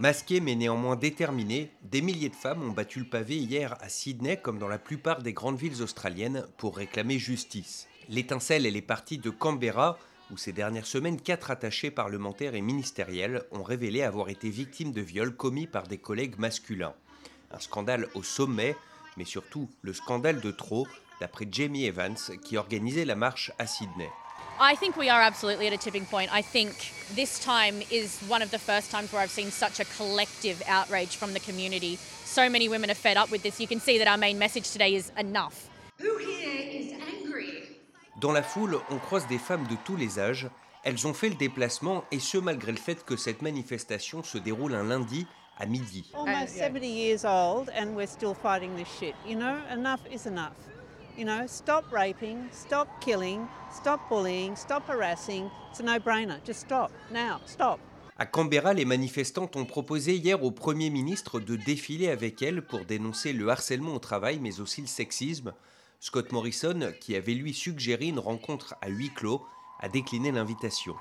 Masquées 0.00 0.40
mais 0.40 0.54
néanmoins 0.54 0.96
déterminées, 0.96 1.70
des 1.82 2.00
milliers 2.00 2.30
de 2.30 2.34
femmes 2.34 2.62
ont 2.62 2.72
battu 2.72 3.00
le 3.00 3.04
pavé 3.04 3.36
hier 3.36 3.76
à 3.82 3.90
Sydney 3.90 4.38
comme 4.38 4.58
dans 4.58 4.66
la 4.66 4.78
plupart 4.78 5.20
des 5.20 5.34
grandes 5.34 5.58
villes 5.58 5.82
australiennes 5.82 6.46
pour 6.56 6.78
réclamer 6.78 7.18
justice. 7.18 7.86
L'étincelle 8.08 8.64
elle 8.64 8.76
est 8.76 8.80
partie 8.80 9.18
de 9.18 9.28
Canberra 9.28 9.98
où 10.30 10.38
ces 10.38 10.52
dernières 10.52 10.86
semaines, 10.86 11.20
quatre 11.20 11.50
attachés 11.50 11.90
parlementaires 11.90 12.54
et 12.54 12.62
ministériels 12.62 13.42
ont 13.52 13.62
révélé 13.62 14.00
avoir 14.00 14.30
été 14.30 14.48
victimes 14.48 14.92
de 14.92 15.02
viols 15.02 15.36
commis 15.36 15.66
par 15.66 15.86
des 15.86 15.98
collègues 15.98 16.38
masculins. 16.38 16.94
Un 17.50 17.60
scandale 17.60 18.08
au 18.14 18.22
sommet, 18.22 18.76
mais 19.18 19.26
surtout 19.26 19.68
le 19.82 19.92
scandale 19.92 20.40
de 20.40 20.50
trop, 20.50 20.88
d'après 21.20 21.46
Jamie 21.50 21.84
Evans 21.84 22.16
qui 22.42 22.56
organisait 22.56 23.04
la 23.04 23.16
marche 23.16 23.52
à 23.58 23.66
Sydney. 23.66 24.08
I 24.58 24.74
think 24.74 24.96
we 24.96 25.08
are 25.08 25.20
absolutely 25.20 25.66
at 25.66 25.72
a 25.72 25.76
tipping 25.76 26.06
point. 26.06 26.32
I 26.32 26.42
think 26.42 26.92
this 27.14 27.38
time 27.38 27.82
is 27.90 28.18
one 28.28 28.42
of 28.42 28.50
the 28.50 28.58
first 28.58 28.90
times 28.90 29.12
where 29.12 29.22
I've 29.22 29.30
seen 29.30 29.50
such 29.50 29.80
a 29.80 29.84
collective 29.96 30.62
outrage 30.66 31.16
from 31.16 31.32
the 31.32 31.40
community. 31.40 31.96
So 32.24 32.48
many 32.48 32.68
women 32.68 32.90
are 32.90 32.94
fed 32.94 33.16
up 33.16 33.30
with 33.30 33.42
this. 33.42 33.60
You 33.60 33.66
can 33.66 33.80
see 33.80 33.98
that 33.98 34.08
our 34.08 34.18
main 34.18 34.38
message 34.38 34.70
today 34.70 34.94
is 34.94 35.12
enough. 35.18 35.68
Who 35.98 36.16
here 36.18 36.60
is 36.60 36.92
angry? 36.92 37.78
Dans 38.20 38.32
la 38.32 38.42
foule, 38.42 38.80
on 38.90 38.98
croise 38.98 39.26
des 39.26 39.38
femmes 39.38 39.66
de 39.66 39.76
tous 39.84 39.96
les 39.96 40.18
âges. 40.18 40.48
Elles 40.84 41.06
ont 41.06 41.14
fait 41.14 41.28
le 41.28 41.34
déplacement 41.34 42.04
et 42.10 42.20
ce 42.20 42.38
malgré 42.38 42.72
le 42.72 42.78
fait 42.78 43.04
que 43.04 43.16
cette 43.16 43.42
manifestation 43.42 44.22
se 44.22 44.38
déroule 44.38 44.74
un 44.74 44.84
lundi 44.84 45.26
à 45.58 45.66
midi. 45.66 46.10
Almost 46.14 46.56
uh, 46.56 46.68
70 46.68 46.86
years 46.86 47.24
old 47.24 47.70
and 47.76 47.94
we're 47.94 48.06
still 48.06 48.34
fighting 48.34 48.74
this 48.76 48.88
shit. 48.98 49.14
You 49.26 49.36
know, 49.36 49.58
enough 49.70 50.00
is 50.10 50.26
enough. 50.26 50.54
Stop 51.46 51.84
raping, 51.92 52.38
stop 52.50 52.88
killing, 53.00 53.46
stop 53.70 54.00
bullying, 54.08 54.56
stop 54.56 54.82
harassing. 54.88 55.50
It's 55.70 55.80
a 55.80 55.82
no-brainer. 55.82 56.38
Just 56.44 56.60
stop. 56.60 56.90
Now, 57.12 57.40
stop. 57.46 57.78
À 58.18 58.26
Canberra, 58.26 58.74
les 58.74 58.84
manifestantes 58.84 59.56
ont 59.56 59.64
proposé 59.64 60.16
hier 60.16 60.42
au 60.44 60.50
Premier 60.50 60.90
ministre 60.90 61.40
de 61.40 61.56
défiler 61.56 62.10
avec 62.10 62.42
elles 62.42 62.60
pour 62.60 62.84
dénoncer 62.84 63.32
le 63.32 63.48
harcèlement 63.48 63.94
au 63.94 63.98
travail, 63.98 64.38
mais 64.40 64.60
aussi 64.60 64.82
le 64.82 64.86
sexisme. 64.86 65.54
Scott 66.00 66.32
Morrison, 66.32 66.92
qui 67.00 67.16
avait 67.16 67.34
lui 67.34 67.54
suggéré 67.54 68.06
une 68.06 68.18
rencontre 68.18 68.74
à 68.80 68.88
huis 68.88 69.10
clos, 69.14 69.42
a 69.80 69.88
décliné 69.88 70.32
l'invitation. 70.32 70.94